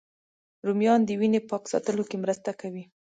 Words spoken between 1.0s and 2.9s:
د وینې پاک ساتلو کې مرسته کوي